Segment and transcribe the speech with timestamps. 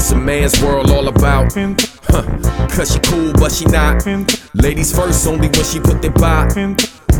[0.00, 1.52] it's a man's world all about.
[1.52, 2.22] Huh,
[2.68, 4.06] cause she cool, but she not.
[4.54, 6.48] Ladies first, only when she put their by.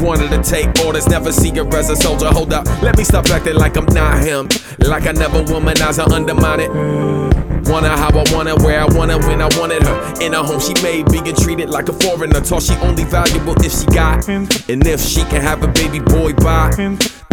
[0.00, 2.28] Wanted to take orders, never see her as a soldier.
[2.28, 4.48] Hold up, let me stop acting like I'm not him.
[4.78, 6.70] Like I never womanize or undermine it.
[6.70, 10.14] Her how I her, where I her, when I wanted her.
[10.20, 12.40] In a home she made, being treated like a foreigner.
[12.40, 14.28] Taught she only valuable if she got.
[14.28, 16.70] And if she can have a baby boy by.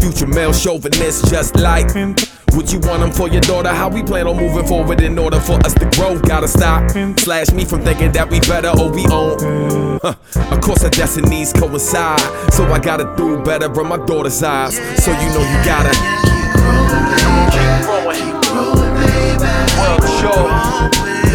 [0.01, 1.93] Future male chauvinist just like.
[2.53, 3.69] Would you want him for your daughter?
[3.69, 6.19] How we plan on moving forward in order for us to grow?
[6.19, 6.89] Gotta stop.
[7.19, 9.99] Slash me from thinking that we better or we own.
[10.01, 10.15] Huh.
[10.51, 12.19] Of course, our destinies coincide.
[12.53, 14.75] So I gotta do better in my daughter's eyes.
[15.03, 15.91] So you know you gotta.
[17.53, 18.33] Keep growing.
[19.77, 20.49] World shows.
[20.49, 21.28] World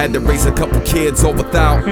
[0.00, 1.84] Had to raise a couple kids all without.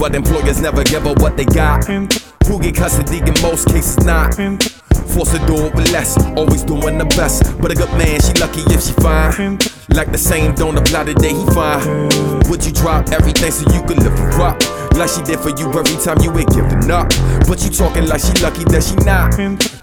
[0.00, 1.84] But employers never give her what they got.
[1.84, 4.36] Who get custody in most cases not.
[5.12, 7.44] Forced to do it with less, always doing the best.
[7.60, 9.58] But a good man, she lucky if she fine.
[9.90, 12.08] Like the same don't apply the day he fine.
[12.48, 14.56] Would you drop everything so you could live her up?
[14.96, 17.12] Like she did for you every time you ain't giving up.
[17.46, 19.36] But you talking like she lucky that she not.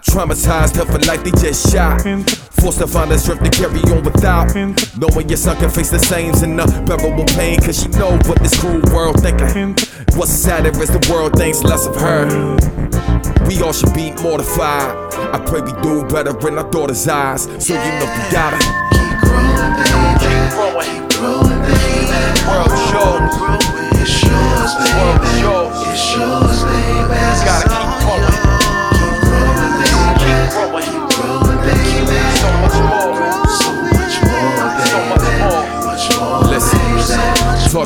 [0.10, 2.02] Traumatized her for life, they just shot.
[2.62, 4.54] Forced to find the strength to carry on without.
[4.98, 7.60] Knowing your son can face the same and unbearable pain.
[7.62, 9.76] Cause she know what this cruel world thinking.
[10.18, 12.26] What's sadder is the world thinks less of her.
[13.48, 15.14] We all should be mortified.
[15.34, 17.44] I pray we do better in our daughter's eyes.
[17.44, 18.89] So you know we gotta.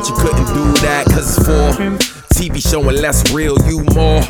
[0.08, 4.20] You couldn't do that cause it's for TV showing less real, you more.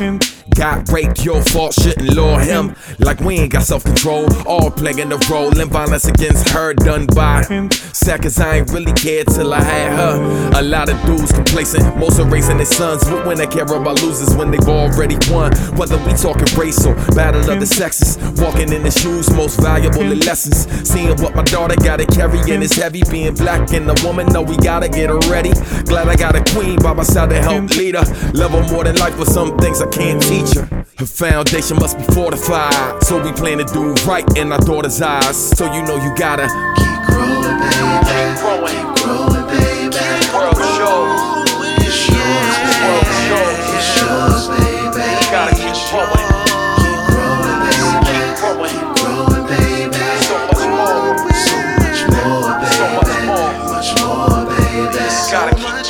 [0.55, 2.75] Got raped, your fault, shouldn't lure him.
[2.99, 7.07] Like we ain't got self control, all playing the role in violence against her done
[7.07, 7.41] by.
[7.71, 10.59] Seconds, I ain't really cared till I had her.
[10.59, 13.03] A lot of dudes complacent, most are raising their sons.
[13.03, 15.51] But when they care about losers when they've already won.
[15.75, 20.03] Whether we talking race or battle of the sexes, walking in the shoes, most valuable
[20.03, 20.67] in lessons.
[20.87, 23.01] Seeing what my daughter gotta carry and it's heavy.
[23.09, 25.51] Being black and a woman, know we gotta get her ready.
[25.85, 28.05] Glad I got a queen by my side to help lead her.
[28.33, 30.85] Love her more than life, but some things I can't teach her.
[30.97, 33.03] Her foundation must be fortified.
[33.03, 35.35] So we plan to do right in our daughter's eyes.
[35.57, 38.94] So you know you gotta Keep growing.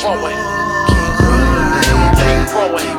[0.06, 0.38] forward.
[0.86, 2.14] Keep growing.
[2.14, 2.95] Keep growing.